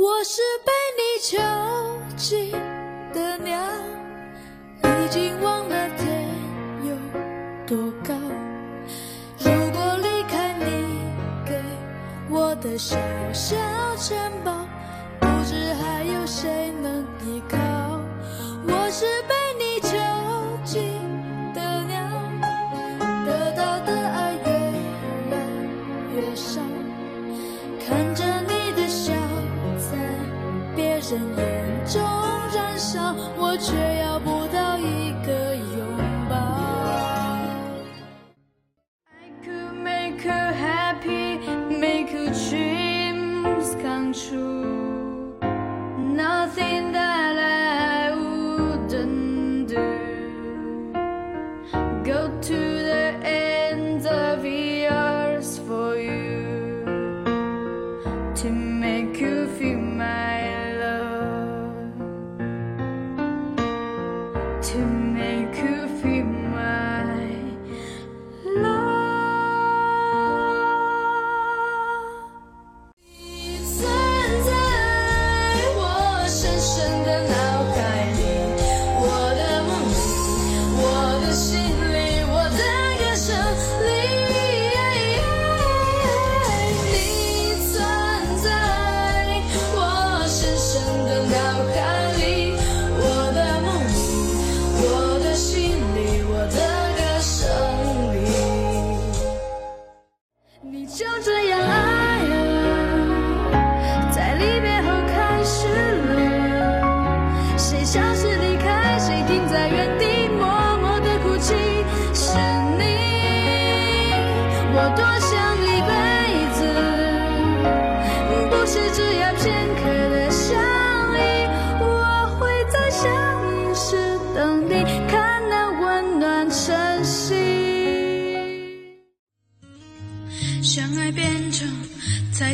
[0.00, 1.36] 我是被你囚
[2.16, 2.52] 禁
[3.12, 3.58] 的鸟，
[4.80, 6.24] 已经忘了天
[6.84, 6.94] 有
[7.66, 8.14] 多高。
[9.40, 10.66] 如果离开你
[11.44, 11.60] 给
[12.30, 12.96] 我的小
[13.32, 13.56] 小
[13.96, 14.57] 城堡，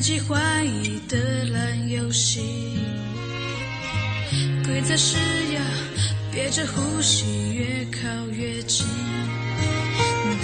[0.04, 2.42] 猜忌怀疑的烂游戏，
[4.66, 5.16] 规则是
[5.54, 5.62] 要
[6.30, 8.86] 憋着呼吸，越靠越近。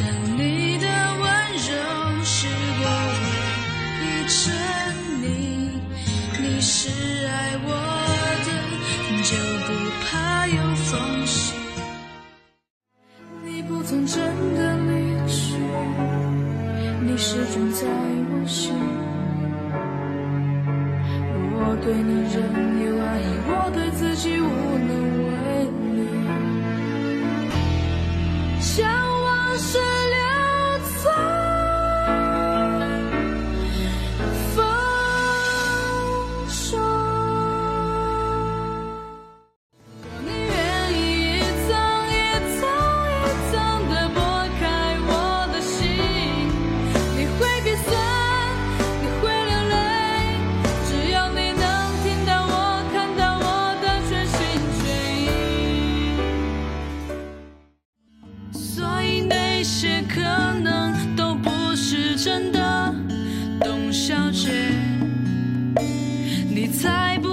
[0.00, 2.46] 当你的温柔是
[2.80, 2.84] 我
[3.20, 3.28] 唯
[4.06, 4.40] 一沉
[5.20, 5.24] 溺，
[6.40, 6.88] 你是
[7.26, 7.68] 爱我
[8.46, 8.48] 的，
[9.28, 9.68] 就不
[10.06, 10.56] 怕有
[10.86, 11.52] 缝隙。
[13.44, 15.52] 你不曾真的离去，
[17.02, 18.72] 你始终在我心。
[21.82, 22.36] 对你仍
[22.84, 24.44] 有爱意，我对自己无
[24.78, 24.90] 能
[25.24, 25.39] 为力。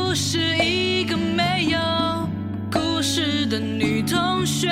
[0.08, 1.78] 不是一个没有
[2.72, 4.70] 故事的女同学。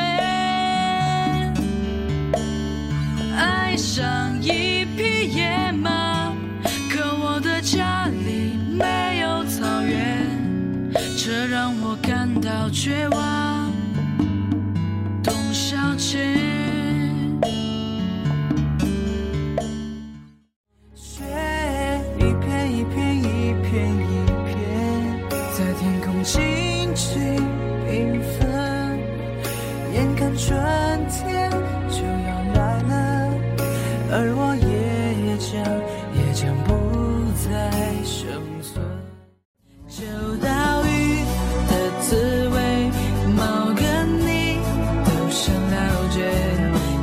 [3.35, 6.31] 爱上一匹野马，
[6.89, 10.25] 可我的家里没有草原，
[11.17, 13.44] 这让我感到绝望。
[31.09, 31.49] 天
[31.89, 32.93] 就要来了，
[34.11, 34.65] 而我也
[35.37, 35.51] 将
[36.13, 36.69] 也将不
[37.43, 37.47] 再
[38.03, 38.23] 生
[38.61, 38.73] 存。
[39.87, 40.03] 秋
[40.41, 40.47] 刀
[40.85, 41.23] 鱼
[41.69, 41.71] 的
[42.01, 42.09] 滋
[42.49, 42.55] 味，
[43.35, 43.39] 猫
[43.75, 43.83] 跟
[44.19, 44.59] 你
[45.05, 45.73] 都想了
[46.11, 46.17] 解，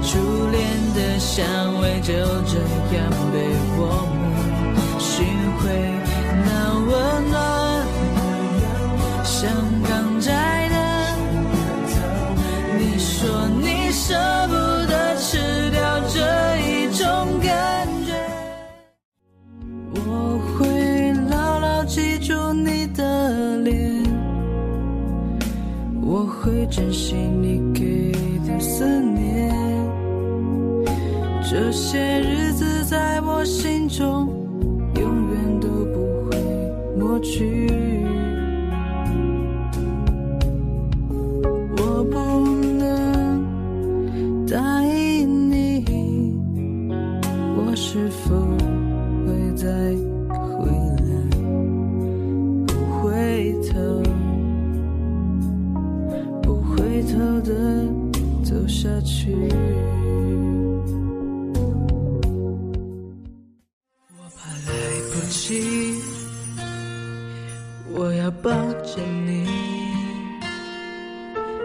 [0.02, 0.10] 初
[0.50, 0.60] 恋
[0.94, 1.40] 的香
[1.81, 2.12] 味就
[2.44, 2.58] 这
[2.96, 3.00] 样
[3.32, 3.34] 被
[3.78, 3.81] 我
[4.12, 4.20] 们
[4.99, 5.10] 寻
[5.58, 5.62] 回，
[6.44, 6.49] 那
[6.87, 6.90] 温
[7.31, 7.34] 暖
[9.25, 9.40] 像
[26.73, 28.13] 珍惜你给
[28.49, 29.53] 的思念。
[31.43, 34.27] 这些日子在我心中
[34.97, 36.39] 永远都不会
[36.99, 37.81] 抹去。
[59.04, 59.32] 去。
[64.16, 64.72] 我怕来
[65.12, 66.00] 不及，
[67.94, 68.50] 我要抱
[68.82, 69.46] 着你，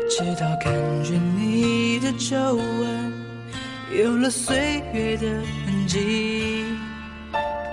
[0.10, 0.74] 直到感
[1.04, 3.14] 觉你的皱纹
[3.98, 5.28] 有了岁月的
[5.66, 6.66] 痕迹，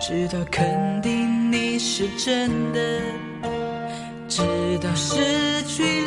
[0.00, 3.00] 直到肯定你是真的，
[4.28, 4.42] 直
[4.80, 6.03] 到失去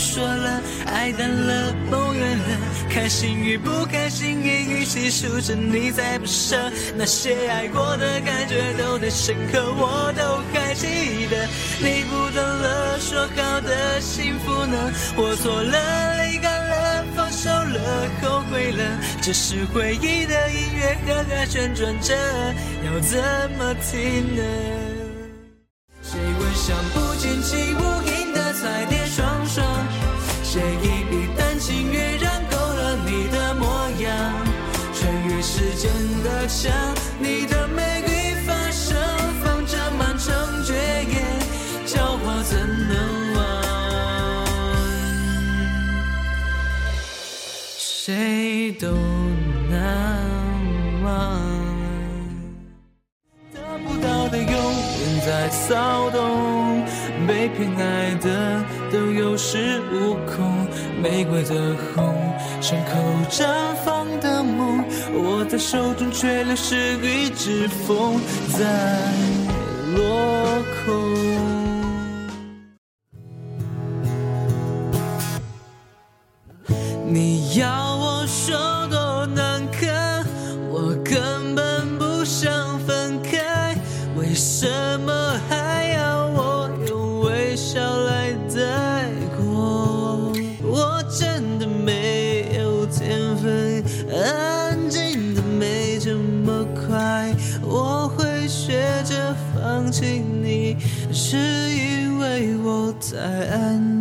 [0.00, 2.44] 说了，爱淡了，梦远了，
[2.88, 6.56] 开心与不开心，言语细数着你在不舍，
[6.96, 10.86] 那些爱过的感觉都太深刻，我都还记
[11.28, 11.46] 得。
[11.80, 14.90] 你不等了，说好的幸福呢？
[15.16, 22.16] 我错了，泪干了，放手了，后悔了，只是回忆的音乐和歌旋转着，
[22.86, 23.20] 要怎
[23.58, 24.42] 么停呢？
[26.02, 27.89] 谁会像不见起无
[48.12, 48.88] 谁都
[49.70, 50.20] 难
[51.04, 51.40] 忘。
[53.54, 56.84] 得不到的永远在骚动，
[57.24, 60.66] 被偏爱的都有恃无恐。
[61.00, 62.12] 玫瑰的红，
[62.60, 62.98] 伤口
[63.30, 63.46] 绽
[63.84, 64.84] 放的梦，
[65.14, 68.20] 握在手中却流失于指缝，
[68.58, 68.98] 在
[69.94, 70.90] 落空。
[77.12, 77.89] 你要
[78.20, 80.22] 我说多难堪，
[80.70, 83.74] 我根本不想分开，
[84.14, 84.68] 为什
[85.00, 89.08] 么还要我用微笑来带
[89.38, 90.34] 过？
[90.62, 93.82] 我真的没有天分，
[94.12, 100.76] 安静的没这么快，我会学着放弃你，
[101.10, 103.16] 是因为我太
[103.48, 103.99] 爱你。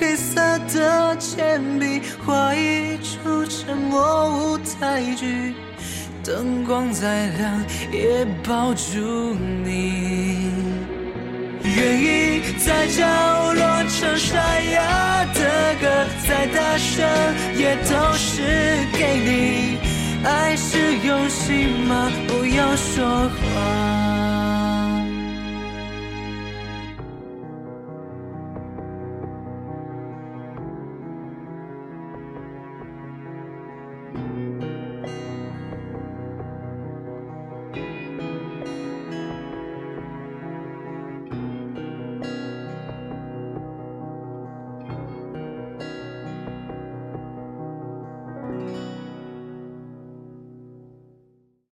[0.00, 0.40] 黑色
[0.74, 5.54] 的铅笔画一出沉默舞台剧，
[6.24, 10.48] 灯光再亮也抱住你。
[11.62, 13.04] 愿意在角
[13.52, 14.38] 落唱沙
[14.72, 17.06] 哑的歌，再大声
[17.54, 18.40] 也都是
[18.94, 19.78] 给你。
[20.24, 22.10] 爱是用心吗？
[22.26, 24.59] 不要说谎。